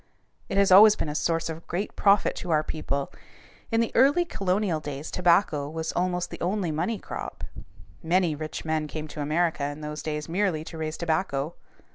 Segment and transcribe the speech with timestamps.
[0.49, 3.13] It has always been a source of great profit to our people.
[3.71, 7.43] In the early colonial days tobacco was almost the only money crop.
[8.01, 11.53] Many rich men came to America in those days merely to raise tobacco.